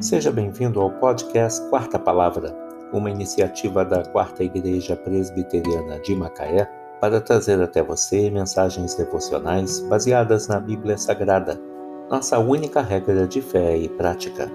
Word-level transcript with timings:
Seja 0.00 0.32
bem-vindo 0.32 0.80
ao 0.80 0.90
podcast 0.92 1.60
Quarta 1.68 1.98
Palavra, 1.98 2.56
uma 2.90 3.10
iniciativa 3.10 3.84
da 3.84 4.02
Quarta 4.02 4.42
Igreja 4.42 4.96
Presbiteriana 4.96 6.00
de 6.00 6.14
Macaé 6.14 6.66
para 6.98 7.20
trazer 7.20 7.60
até 7.60 7.82
você 7.82 8.30
mensagens 8.30 8.94
devocionais 8.94 9.80
baseadas 9.80 10.48
na 10.48 10.58
Bíblia 10.58 10.96
Sagrada, 10.96 11.60
nossa 12.08 12.38
única 12.38 12.80
regra 12.80 13.28
de 13.28 13.42
fé 13.42 13.76
e 13.76 13.90
prática. 13.90 14.50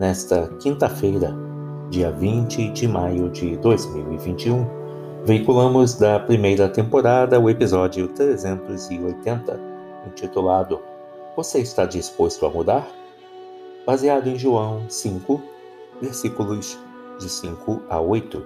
Nesta 0.00 0.48
quinta-feira, 0.60 1.32
dia 1.88 2.10
20 2.10 2.70
de 2.72 2.88
maio 2.88 3.30
de 3.30 3.56
2021, 3.58 4.66
veiculamos 5.24 5.94
da 5.94 6.18
primeira 6.18 6.68
temporada 6.68 7.38
o 7.38 7.48
episódio 7.48 8.08
380, 8.08 9.60
intitulado 10.08 10.80
Você 11.36 11.60
está 11.60 11.84
disposto 11.84 12.44
a 12.44 12.50
mudar? 12.50 12.84
Baseado 13.90 14.28
em 14.28 14.38
João 14.38 14.88
5, 14.88 15.42
versículos 16.00 16.78
de 17.18 17.28
5 17.28 17.82
a 17.90 17.98
8. 17.98 18.40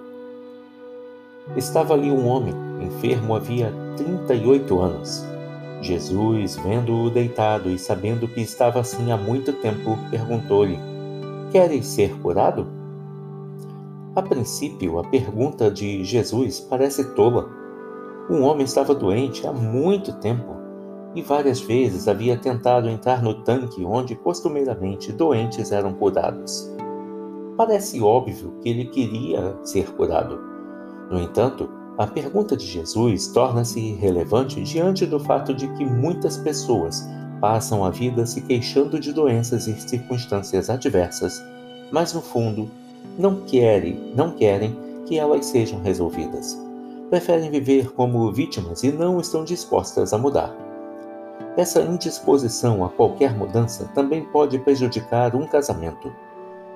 Estava 1.54 1.92
ali 1.92 2.10
um 2.10 2.26
homem, 2.26 2.54
enfermo 2.80 3.34
havia 3.34 3.70
38 3.98 4.80
anos. 4.80 5.22
Jesus, 5.82 6.56
vendo-o 6.56 7.10
deitado 7.10 7.68
e 7.68 7.78
sabendo 7.78 8.26
que 8.26 8.40
estava 8.40 8.80
assim 8.80 9.12
há 9.12 9.18
muito 9.18 9.52
tempo, 9.52 9.98
perguntou-lhe: 10.10 10.78
Queres 11.52 11.88
ser 11.88 12.18
curado? 12.20 12.66
A 14.16 14.22
princípio, 14.22 14.98
a 14.98 15.04
pergunta 15.04 15.70
de 15.70 16.04
Jesus 16.04 16.58
parece 16.58 17.04
tola. 17.14 17.50
Um 18.30 18.44
homem 18.44 18.64
estava 18.64 18.94
doente 18.94 19.46
há 19.46 19.52
muito 19.52 20.10
tempo 20.20 20.63
e 21.14 21.22
várias 21.22 21.60
vezes 21.60 22.08
havia 22.08 22.36
tentado 22.36 22.88
entrar 22.88 23.22
no 23.22 23.34
tanque 23.42 23.84
onde 23.84 24.14
costumeiramente 24.16 25.12
doentes 25.12 25.70
eram 25.70 25.92
curados. 25.92 26.70
Parece 27.56 28.00
óbvio 28.00 28.54
que 28.60 28.68
ele 28.68 28.86
queria 28.86 29.56
ser 29.62 29.92
curado. 29.92 30.40
No 31.10 31.20
entanto, 31.20 31.68
a 31.96 32.06
pergunta 32.06 32.56
de 32.56 32.66
Jesus 32.66 33.28
torna-se 33.28 33.92
relevante 33.92 34.60
diante 34.62 35.06
do 35.06 35.20
fato 35.20 35.54
de 35.54 35.68
que 35.74 35.84
muitas 35.84 36.36
pessoas 36.36 37.06
passam 37.40 37.84
a 37.84 37.90
vida 37.90 38.26
se 38.26 38.40
queixando 38.40 38.98
de 38.98 39.12
doenças 39.12 39.68
e 39.68 39.80
circunstâncias 39.80 40.68
adversas, 40.68 41.40
mas 41.92 42.12
no 42.12 42.20
fundo 42.20 42.68
não 43.16 43.42
querem, 43.42 44.12
não 44.16 44.32
querem 44.32 44.76
que 45.06 45.18
elas 45.18 45.46
sejam 45.46 45.80
resolvidas. 45.80 46.58
Preferem 47.10 47.50
viver 47.50 47.92
como 47.92 48.32
vítimas 48.32 48.82
e 48.82 48.90
não 48.90 49.20
estão 49.20 49.44
dispostas 49.44 50.12
a 50.12 50.18
mudar. 50.18 50.73
Essa 51.56 51.80
indisposição 51.82 52.84
a 52.84 52.88
qualquer 52.88 53.36
mudança 53.36 53.88
também 53.94 54.24
pode 54.24 54.58
prejudicar 54.58 55.36
um 55.36 55.46
casamento. 55.46 56.12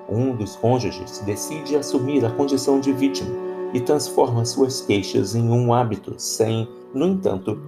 Um 0.07 0.33
dos 0.33 0.55
cônjuges 0.55 1.19
decide 1.19 1.75
assumir 1.75 2.25
a 2.25 2.31
condição 2.31 2.79
de 2.79 2.93
vítima 2.93 3.29
e 3.73 3.81
transforma 3.81 4.45
suas 4.45 4.81
queixas 4.81 5.35
em 5.35 5.49
um 5.49 5.73
hábito, 5.73 6.15
sem, 6.17 6.67
no 6.93 7.05
entanto, 7.05 7.59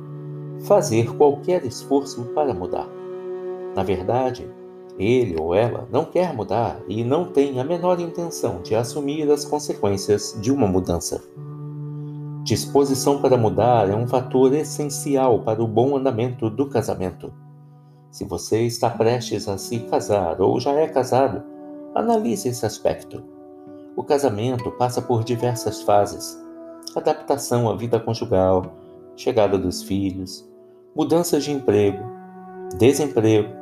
fazer 0.61 1.13
qualquer 1.17 1.65
esforço 1.65 2.23
para 2.33 2.53
mudar. 2.53 2.87
Na 3.75 3.83
verdade, 3.83 4.49
ele 4.97 5.35
ou 5.39 5.53
ela 5.53 5.87
não 5.91 6.05
quer 6.05 6.33
mudar 6.33 6.79
e 6.87 7.03
não 7.03 7.25
tem 7.25 7.59
a 7.59 7.63
menor 7.63 7.99
intenção 7.99 8.61
de 8.61 8.73
assumir 8.73 9.29
as 9.29 9.43
consequências 9.43 10.37
de 10.39 10.51
uma 10.51 10.67
mudança. 10.67 11.21
Disposição 12.43 13.21
para 13.21 13.37
mudar 13.37 13.87
é 13.87 13.95
um 13.95 14.07
fator 14.07 14.51
essencial 14.55 15.41
para 15.43 15.61
o 15.61 15.67
bom 15.67 15.95
andamento 15.95 16.49
do 16.49 16.67
casamento. 16.67 17.31
Se 18.09 18.25
você 18.25 18.63
está 18.63 18.89
prestes 18.89 19.47
a 19.47 19.59
se 19.59 19.79
casar 19.81 20.41
ou 20.41 20.59
já 20.59 20.71
é 20.71 20.87
casado, 20.87 21.43
analise 21.93 22.49
esse 22.49 22.65
aspecto. 22.65 23.23
O 23.95 24.03
casamento 24.03 24.71
passa 24.71 25.03
por 25.03 25.23
diversas 25.23 25.83
fases: 25.83 26.35
adaptação 26.95 27.69
à 27.69 27.75
vida 27.75 27.99
conjugal, 27.99 28.73
chegada 29.15 29.55
dos 29.55 29.83
filhos, 29.83 30.43
mudanças 30.95 31.43
de 31.43 31.51
emprego, 31.51 32.03
desemprego, 32.75 33.53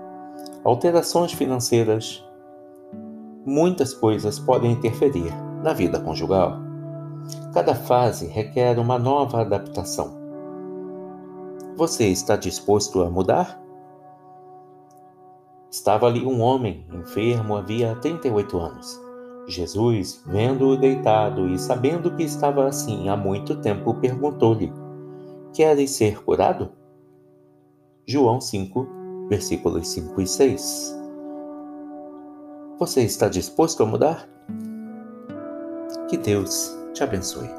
alterações 0.63 1.33
financeiras. 1.33 2.23
Muitas 3.45 3.93
coisas 3.93 4.39
podem 4.39 4.71
interferir 4.71 5.33
na 5.61 5.73
vida 5.73 5.99
conjugal. 5.99 6.68
Cada 7.53 7.73
fase 7.73 8.27
requer 8.27 8.77
uma 8.77 8.99
nova 8.99 9.41
adaptação. 9.41 10.19
Você 11.75 12.07
está 12.07 12.35
disposto 12.35 13.01
a 13.01 13.09
mudar? 13.09 13.59
Estava 15.71 16.05
ali 16.05 16.23
um 16.25 16.41
homem 16.41 16.85
enfermo 16.93 17.55
havia 17.55 17.95
38 17.95 18.57
anos. 18.57 19.01
Jesus, 19.47 20.21
vendo-o 20.27 20.77
deitado 20.77 21.47
e 21.47 21.57
sabendo 21.57 22.15
que 22.15 22.21
estava 22.21 22.67
assim 22.67 23.09
há 23.09 23.17
muito 23.17 23.55
tempo, 23.55 23.95
perguntou-lhe: 23.95 24.71
Queres 25.51 25.89
ser 25.89 26.23
curado? 26.23 26.71
João 28.05 28.39
5, 28.39 28.87
versículos 29.27 29.87
5 29.87 30.21
e 30.21 30.27
6. 30.27 30.99
Você 32.79 33.01
está 33.01 33.27
disposto 33.27 33.81
a 33.81 33.85
mudar? 33.87 34.29
Que 36.07 36.17
Deus 36.17 36.78
te 36.93 37.03
abençoe. 37.03 37.58